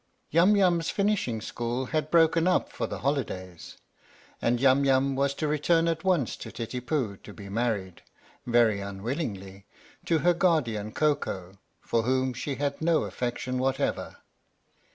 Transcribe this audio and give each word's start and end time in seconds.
UM 0.33 0.55
YUM'S 0.55 0.89
Finishing 0.89 1.41
School 1.41 1.85
had 1.93 2.09
broken 2.09 2.47
up 2.47 2.71
for 2.71 2.87
the 2.87 3.01
holidays, 3.01 3.77
and 4.41 4.59
Yum 4.59 4.83
Yum 4.83 5.15
was 5.15 5.35
to 5.35 5.47
return 5.47 5.87
at 5.87 6.03
once 6.03 6.35
to 6.37 6.51
Titipu 6.51 7.21
to 7.21 7.33
be 7.35 7.49
married, 7.49 8.01
very 8.47 8.79
unwillingly, 8.81 9.67
to 10.05 10.17
her 10.25 10.33
guardian 10.33 10.91
Koko, 10.91 11.59
for 11.81 12.01
whom 12.01 12.33
she 12.33 12.55
had 12.55 12.81
no 12.81 13.03
affection 13.03 13.59
whatever. 13.59 14.15